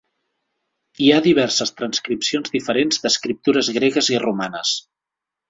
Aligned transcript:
Hi 1.03 1.09
ha 1.11 1.19
diverses 1.27 1.73
transcripcions 1.81 2.55
diferents 2.57 3.03
d'escriptures 3.05 3.71
gregues 3.79 4.11
i 4.17 4.21
romanes. 4.27 4.75